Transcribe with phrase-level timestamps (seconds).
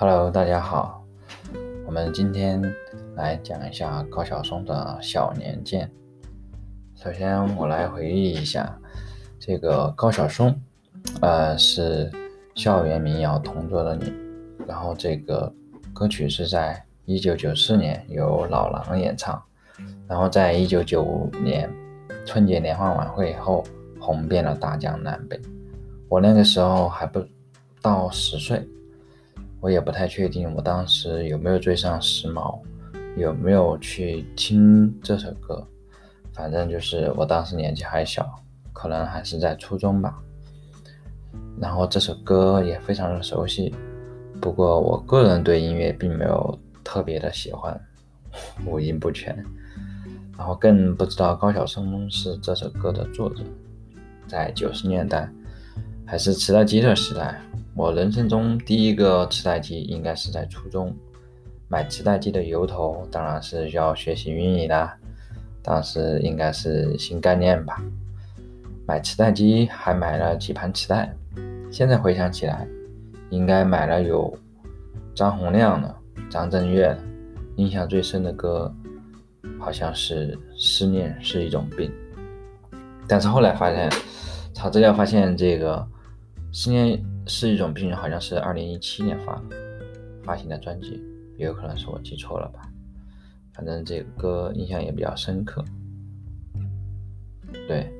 [0.00, 1.04] Hello，大家好，
[1.84, 2.58] 我们今天
[3.16, 5.90] 来讲一下高晓松的小年鉴。
[6.94, 8.78] 首先，我来回忆一下，
[9.38, 10.58] 这个高晓松，
[11.20, 12.10] 呃，是
[12.54, 14.10] 校园民谣同桌的你，
[14.66, 15.52] 然后这个
[15.92, 19.38] 歌曲是在一九九四年由老狼演唱，
[20.08, 21.70] 然后在一九九五年
[22.24, 23.62] 春节联欢晚会后
[24.00, 25.38] 红遍了大江南北。
[26.08, 27.22] 我那个时候还不
[27.82, 28.66] 到十岁，
[29.60, 32.58] 我也不太确定我当时有没有追上时髦，
[33.16, 35.66] 有没有去听这首歌。
[36.32, 38.40] 反正就是我当时年纪还小，
[38.72, 40.18] 可能还是在初中吧。
[41.60, 43.74] 然后这首歌也非常的熟悉，
[44.40, 47.78] 不过我个人对音乐并没有特别的喜欢，
[48.64, 49.36] 五音不全。
[50.38, 53.44] 然后更不知道高晓松是这首歌的作者。
[54.26, 55.28] 在九十年代，
[56.06, 57.38] 还是磁带机的时代，
[57.74, 60.94] 我人生中第一个磁带机应该是在初中。
[61.68, 64.96] 买磁带机的由头当然是要学习英语啦。
[65.62, 67.80] 当时应该是新概念吧，
[68.86, 71.14] 买磁带机还买了几盘磁带。
[71.70, 72.66] 现在回想起来，
[73.28, 74.36] 应该买了有
[75.14, 75.94] 张洪量的、
[76.28, 76.98] 张震岳的。
[77.56, 78.74] 印象最深的歌
[79.58, 81.90] 好像是《思念是一种病》，
[83.06, 83.90] 但是后来发现
[84.54, 85.76] 查资料发现，这个
[86.52, 89.42] 《思念是一种病》好像是二零一七年发
[90.24, 91.02] 发行的专辑，
[91.36, 92.60] 也有可能是我记错了吧。
[93.52, 95.64] 反正这个歌印象也比较深刻，
[97.68, 97.92] 对。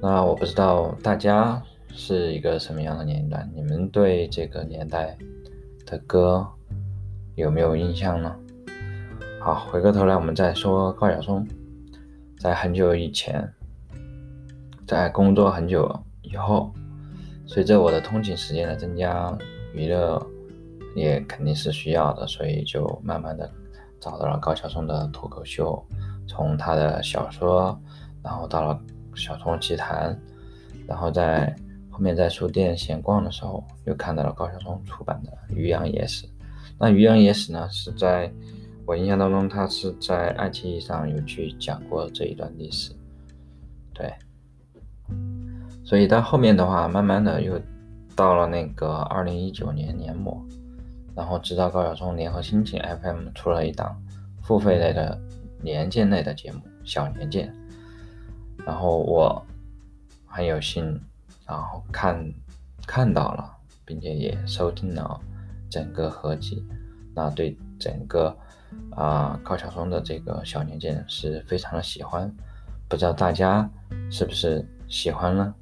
[0.00, 5.16] 那我不知道大家是一个什么样的年龄段，你们对这个年代
[5.86, 6.46] 的歌
[7.36, 8.36] 有没有印象呢？
[9.40, 11.46] 好，回过头来我们再说高晓松，
[12.38, 13.50] 在很久以前，
[14.86, 15.90] 在工作很久
[16.22, 16.72] 以后，
[17.46, 19.36] 随着我的通勤时间的增加，
[19.72, 20.24] 娱乐
[20.94, 23.50] 也肯定是需要的，所以就慢慢的。
[24.00, 25.82] 找到了高晓松的脱口秀，
[26.28, 27.80] 从他的小说，
[28.22, 28.78] 然后到了
[29.18, 30.14] 《小松奇谈》，
[30.86, 31.56] 然后在
[31.90, 36.26] 后面在书店闲逛的时候，又看到了高晓松出版的《渔阳野史》。
[36.78, 38.30] 那《渔阳野史》呢，是在
[38.84, 42.92] 我印象当中，他是在爱奇艺上有去讲过这一段历史。
[43.94, 44.12] 对，
[45.84, 47.60] 所以到后面的话，慢慢的又
[48.16, 50.44] 到了那个二零一九年年末。
[51.16, 53.96] 然后直到高晓松联合新晋 FM 出了一档
[54.42, 55.16] 付费类的
[55.62, 57.54] 年鉴类的节目《小年鉴》，
[58.66, 59.40] 然后我
[60.26, 61.00] 很有幸，
[61.46, 62.20] 然后看
[62.84, 63.48] 看到了，
[63.84, 65.20] 并且也收听了
[65.70, 66.66] 整个合集，
[67.14, 68.36] 那对整个
[68.90, 72.28] 啊高晓松的这个小年鉴是非常的喜欢，
[72.88, 73.70] 不知道大家
[74.10, 75.54] 是不是喜欢呢？